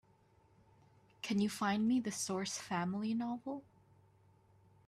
[1.21, 3.63] Can you find me The Source Family novel?